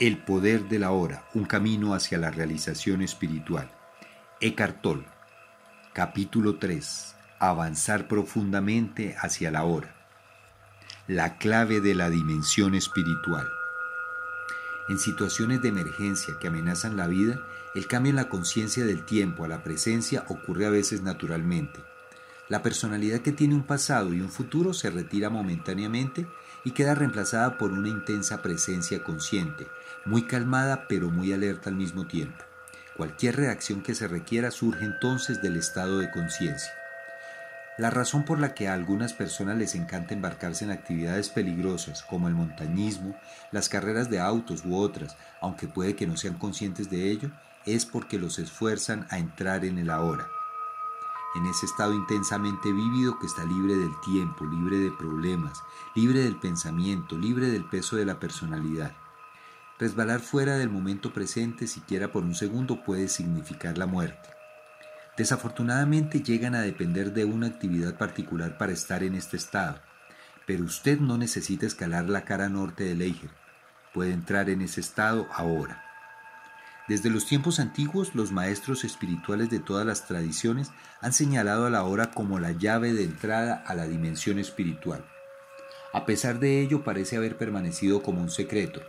[0.00, 3.68] El poder de la hora, un camino hacia la realización espiritual.
[4.40, 4.86] Eckhart.
[5.92, 7.16] Capítulo 3.
[7.40, 9.96] Avanzar profundamente hacia la hora.
[11.08, 13.48] La clave de la dimensión espiritual.
[14.88, 17.40] En situaciones de emergencia que amenazan la vida,
[17.74, 21.80] el cambio en la conciencia del tiempo a la presencia ocurre a veces naturalmente.
[22.48, 26.26] La personalidad que tiene un pasado y un futuro se retira momentáneamente
[26.64, 29.66] y queda reemplazada por una intensa presencia consciente,
[30.06, 32.42] muy calmada pero muy alerta al mismo tiempo.
[32.96, 36.72] Cualquier reacción que se requiera surge entonces del estado de conciencia.
[37.76, 42.28] La razón por la que a algunas personas les encanta embarcarse en actividades peligrosas como
[42.28, 43.14] el montañismo,
[43.52, 47.30] las carreras de autos u otras, aunque puede que no sean conscientes de ello,
[47.66, 50.26] es porque los esfuerzan a entrar en el ahora.
[51.34, 55.62] En ese estado intensamente vívido que está libre del tiempo, libre de problemas,
[55.94, 58.96] libre del pensamiento, libre del peso de la personalidad.
[59.78, 64.30] Resbalar fuera del momento presente siquiera por un segundo puede significar la muerte.
[65.18, 69.80] Desafortunadamente llegan a depender de una actividad particular para estar en este estado,
[70.46, 73.30] pero usted no necesita escalar la cara norte del Eiger,
[73.92, 75.87] puede entrar en ese estado ahora.
[76.88, 80.70] Desde los tiempos antiguos, los maestros espirituales de todas las tradiciones
[81.02, 85.04] han señalado a la hora como la llave de entrada a la dimensión espiritual.
[85.92, 88.80] A pesar de ello, parece haber permanecido como un secreto,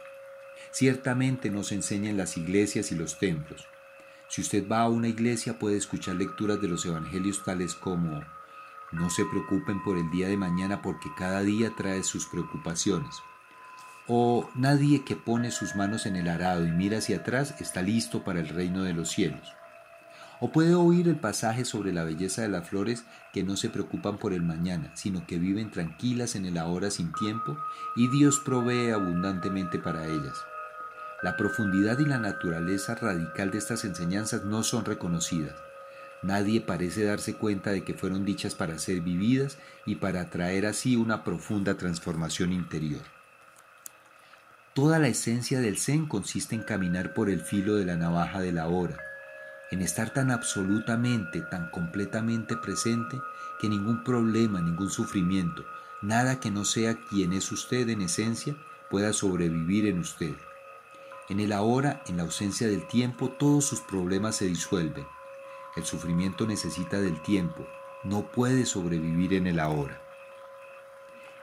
[0.71, 3.67] ciertamente nos enseña en las iglesias y los templos.
[4.29, 8.23] Si usted va a una iglesia puede escuchar lecturas de los evangelios tales como
[8.91, 13.15] no se preocupen por el día de mañana porque cada día trae sus preocupaciones.
[14.11, 18.23] O nadie que pone sus manos en el arado y mira hacia atrás está listo
[18.23, 19.53] para el reino de los cielos.
[20.39, 24.17] O puede oír el pasaje sobre la belleza de las flores que no se preocupan
[24.17, 27.55] por el mañana, sino que viven tranquilas en el ahora sin tiempo
[27.95, 30.43] y Dios provee abundantemente para ellas.
[31.21, 35.53] La profundidad y la naturaleza radical de estas enseñanzas no son reconocidas.
[36.23, 40.95] Nadie parece darse cuenta de que fueron dichas para ser vividas y para traer así
[40.95, 43.18] una profunda transformación interior.
[44.73, 48.51] Toda la esencia del Zen consiste en caminar por el filo de la navaja de
[48.51, 48.97] la hora,
[49.71, 53.19] en estar tan absolutamente, tan completamente presente
[53.59, 55.65] que ningún problema, ningún sufrimiento,
[56.03, 58.55] nada que no sea quien es usted en esencia,
[58.91, 60.35] pueda sobrevivir en usted.
[61.29, 65.05] En el ahora, en la ausencia del tiempo, todos sus problemas se disuelven.
[65.75, 67.67] El sufrimiento necesita del tiempo,
[68.03, 69.99] no puede sobrevivir en el ahora.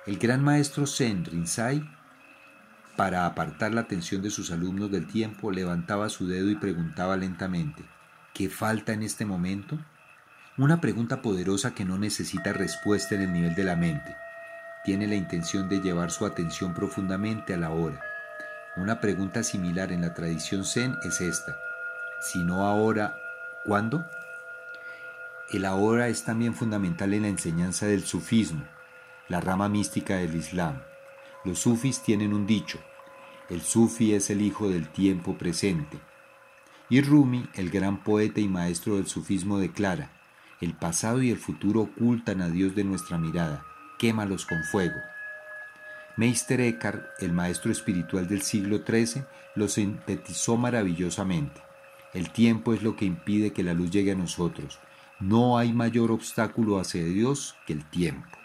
[0.07, 1.83] El gran maestro Zen Rinzai,
[2.97, 7.85] para apartar la atención de sus alumnos del tiempo, levantaba su dedo y preguntaba lentamente,
[8.35, 9.79] ¿qué falta en este momento?
[10.59, 14.17] Una pregunta poderosa que no necesita respuesta en el nivel de la mente.
[14.85, 18.01] Tiene la intención de llevar su atención profundamente a la hora
[18.77, 21.57] una pregunta similar en la tradición zen es esta.
[22.21, 23.17] Si no ahora,
[23.65, 24.05] ¿cuándo?
[25.51, 28.67] El ahora es también fundamental en la enseñanza del sufismo,
[29.29, 30.83] la rama mística del Islam.
[31.47, 32.81] Los sufis tienen un dicho,
[33.51, 35.97] el sufi es el hijo del tiempo presente.
[36.91, 40.11] Y Rumi, el gran poeta y maestro del sufismo, declara,
[40.61, 43.65] el pasado y el futuro ocultan a Dios de nuestra mirada,
[43.97, 44.97] quémalos con fuego.
[46.17, 49.23] Meister Eckhart, el maestro espiritual del siglo XIII,
[49.55, 51.61] lo sintetizó maravillosamente.
[52.13, 54.81] El tiempo es lo que impide que la luz llegue a nosotros.
[55.21, 58.37] No hay mayor obstáculo hacia Dios que el tiempo.